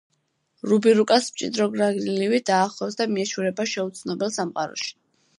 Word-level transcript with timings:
რუბი 0.69 0.93
რუკას 0.99 1.25
მჭიდრო 1.33 1.67
გრაგნილივით 1.75 2.45
დაახვევს 2.51 2.97
და 3.01 3.07
მიეშურება 3.11 3.67
შეუცნობელ 3.73 4.33
სამყაროში. 4.39 4.91